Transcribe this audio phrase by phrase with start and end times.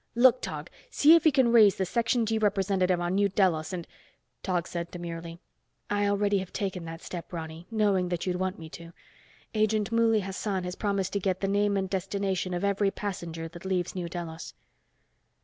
[0.15, 3.87] Look, Tog, see if you can raise the Section G representative on New Delos and—"
[4.41, 5.37] Tog said demurely,
[5.91, 8.93] "I already have taken that step, Ronny, knowing that you'd want me to.
[9.53, 13.63] Agent Mouley Hassan has promised to get the name and destination of every passenger that
[13.63, 14.55] leaves New Delos."